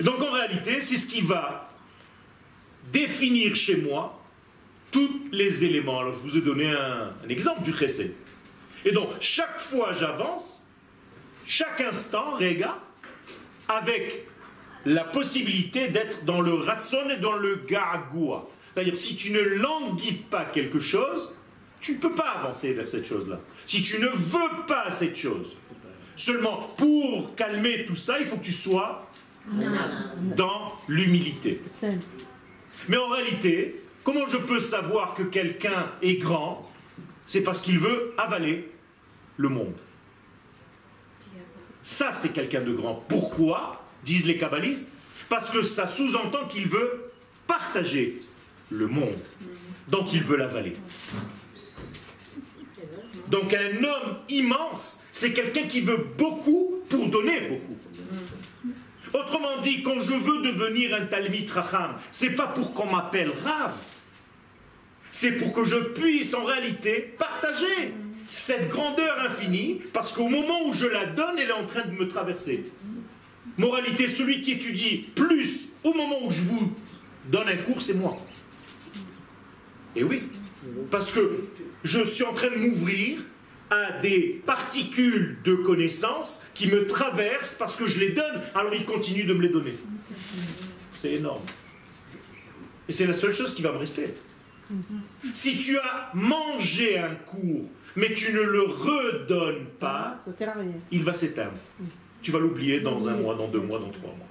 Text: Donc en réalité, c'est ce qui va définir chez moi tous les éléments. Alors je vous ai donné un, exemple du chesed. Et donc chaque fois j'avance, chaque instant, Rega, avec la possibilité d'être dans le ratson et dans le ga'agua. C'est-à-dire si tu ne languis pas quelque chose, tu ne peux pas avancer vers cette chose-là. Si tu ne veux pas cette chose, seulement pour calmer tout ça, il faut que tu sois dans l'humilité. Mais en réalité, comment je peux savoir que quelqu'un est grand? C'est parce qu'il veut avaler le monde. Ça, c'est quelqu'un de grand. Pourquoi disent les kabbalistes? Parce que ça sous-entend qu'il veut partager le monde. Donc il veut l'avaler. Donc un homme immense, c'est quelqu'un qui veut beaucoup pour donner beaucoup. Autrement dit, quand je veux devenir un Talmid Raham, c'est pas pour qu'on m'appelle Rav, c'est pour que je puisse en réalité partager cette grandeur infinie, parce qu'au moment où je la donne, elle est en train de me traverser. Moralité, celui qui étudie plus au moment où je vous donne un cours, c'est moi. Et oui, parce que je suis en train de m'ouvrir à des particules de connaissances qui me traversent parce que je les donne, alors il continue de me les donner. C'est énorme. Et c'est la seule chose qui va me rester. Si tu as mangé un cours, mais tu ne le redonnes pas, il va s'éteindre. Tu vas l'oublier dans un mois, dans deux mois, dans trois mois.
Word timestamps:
Donc 0.00 0.20
en 0.20 0.32
réalité, 0.32 0.80
c'est 0.80 0.96
ce 0.96 1.08
qui 1.08 1.20
va 1.20 1.70
définir 2.92 3.54
chez 3.56 3.76
moi 3.76 4.20
tous 4.90 5.28
les 5.32 5.64
éléments. 5.64 6.00
Alors 6.00 6.14
je 6.14 6.20
vous 6.20 6.36
ai 6.36 6.40
donné 6.40 6.70
un, 6.70 7.12
exemple 7.28 7.62
du 7.62 7.72
chesed. 7.72 8.14
Et 8.84 8.92
donc 8.92 9.10
chaque 9.20 9.58
fois 9.58 9.92
j'avance, 9.92 10.66
chaque 11.46 11.80
instant, 11.80 12.36
Rega, 12.36 12.78
avec 13.68 14.26
la 14.84 15.04
possibilité 15.04 15.88
d'être 15.88 16.24
dans 16.24 16.40
le 16.40 16.54
ratson 16.54 17.08
et 17.10 17.16
dans 17.16 17.36
le 17.36 17.56
ga'agua. 17.66 18.48
C'est-à-dire 18.72 18.96
si 18.96 19.16
tu 19.16 19.32
ne 19.32 19.40
languis 19.40 20.24
pas 20.30 20.44
quelque 20.44 20.80
chose, 20.80 21.34
tu 21.80 21.94
ne 21.94 21.98
peux 21.98 22.12
pas 22.12 22.36
avancer 22.40 22.72
vers 22.72 22.88
cette 22.88 23.06
chose-là. 23.06 23.40
Si 23.66 23.82
tu 23.82 24.00
ne 24.00 24.08
veux 24.08 24.66
pas 24.66 24.90
cette 24.90 25.16
chose, 25.16 25.56
seulement 26.16 26.68
pour 26.76 27.34
calmer 27.36 27.84
tout 27.86 27.96
ça, 27.96 28.18
il 28.20 28.26
faut 28.26 28.36
que 28.36 28.44
tu 28.44 28.52
sois 28.52 29.10
dans 30.36 30.78
l'humilité. 30.88 31.60
Mais 32.88 32.96
en 32.96 33.08
réalité, 33.08 33.82
comment 34.02 34.26
je 34.26 34.38
peux 34.38 34.60
savoir 34.60 35.14
que 35.14 35.22
quelqu'un 35.22 35.90
est 36.02 36.16
grand? 36.16 36.70
C'est 37.26 37.42
parce 37.42 37.62
qu'il 37.62 37.78
veut 37.78 38.14
avaler 38.18 38.70
le 39.36 39.48
monde. 39.48 39.74
Ça, 41.82 42.12
c'est 42.12 42.32
quelqu'un 42.32 42.62
de 42.62 42.72
grand. 42.72 42.94
Pourquoi 43.08 43.84
disent 44.04 44.26
les 44.26 44.38
kabbalistes? 44.38 44.92
Parce 45.28 45.50
que 45.50 45.62
ça 45.62 45.86
sous-entend 45.86 46.46
qu'il 46.48 46.68
veut 46.68 47.12
partager 47.46 48.20
le 48.70 48.86
monde. 48.86 49.20
Donc 49.88 50.12
il 50.12 50.22
veut 50.22 50.36
l'avaler. 50.36 50.76
Donc 53.28 53.54
un 53.54 53.82
homme 53.82 54.16
immense, 54.28 55.02
c'est 55.12 55.32
quelqu'un 55.32 55.62
qui 55.62 55.80
veut 55.80 56.06
beaucoup 56.16 56.82
pour 56.88 57.08
donner 57.08 57.40
beaucoup. 57.48 57.76
Autrement 59.14 59.58
dit, 59.62 59.82
quand 59.84 60.00
je 60.00 60.12
veux 60.12 60.42
devenir 60.42 60.92
un 60.94 61.06
Talmid 61.06 61.48
Raham, 61.48 61.94
c'est 62.12 62.34
pas 62.34 62.48
pour 62.48 62.74
qu'on 62.74 62.90
m'appelle 62.90 63.30
Rav, 63.44 63.72
c'est 65.12 65.32
pour 65.32 65.52
que 65.52 65.64
je 65.64 65.76
puisse 65.76 66.34
en 66.34 66.44
réalité 66.44 67.14
partager 67.16 67.94
cette 68.28 68.68
grandeur 68.68 69.16
infinie, 69.20 69.80
parce 69.92 70.12
qu'au 70.12 70.28
moment 70.28 70.66
où 70.66 70.72
je 70.72 70.86
la 70.86 71.06
donne, 71.06 71.38
elle 71.38 71.50
est 71.50 71.52
en 71.52 71.66
train 71.66 71.84
de 71.84 71.92
me 71.92 72.08
traverser. 72.08 72.72
Moralité, 73.56 74.08
celui 74.08 74.40
qui 74.40 74.52
étudie 74.52 75.06
plus 75.14 75.68
au 75.84 75.94
moment 75.94 76.18
où 76.24 76.32
je 76.32 76.42
vous 76.42 76.74
donne 77.26 77.48
un 77.48 77.58
cours, 77.58 77.80
c'est 77.80 77.94
moi. 77.94 78.18
Et 79.94 80.02
oui, 80.02 80.22
parce 80.90 81.12
que 81.12 81.44
je 81.84 82.02
suis 82.04 82.24
en 82.24 82.32
train 82.32 82.48
de 82.48 82.56
m'ouvrir 82.56 83.18
à 83.74 84.00
des 84.00 84.42
particules 84.46 85.38
de 85.44 85.54
connaissances 85.54 86.42
qui 86.54 86.68
me 86.68 86.86
traversent 86.86 87.54
parce 87.58 87.76
que 87.76 87.86
je 87.86 87.98
les 88.00 88.10
donne, 88.10 88.40
alors 88.54 88.74
il 88.74 88.84
continue 88.84 89.24
de 89.24 89.34
me 89.34 89.42
les 89.42 89.48
donner. 89.48 89.74
C'est 90.92 91.14
énorme. 91.14 91.42
Et 92.88 92.92
c'est 92.92 93.06
la 93.06 93.14
seule 93.14 93.32
chose 93.32 93.54
qui 93.54 93.62
va 93.62 93.72
me 93.72 93.78
rester. 93.78 94.14
Si 95.34 95.58
tu 95.58 95.78
as 95.78 96.10
mangé 96.14 96.98
un 96.98 97.14
cours, 97.14 97.68
mais 97.96 98.12
tu 98.12 98.32
ne 98.32 98.40
le 98.42 98.62
redonnes 98.62 99.66
pas, 99.78 100.20
il 100.90 101.04
va 101.04 101.14
s'éteindre. 101.14 101.52
Tu 102.22 102.30
vas 102.30 102.38
l'oublier 102.38 102.80
dans 102.80 103.08
un 103.08 103.16
mois, 103.16 103.34
dans 103.34 103.48
deux 103.48 103.60
mois, 103.60 103.78
dans 103.78 103.90
trois 103.90 104.10
mois. 104.10 104.26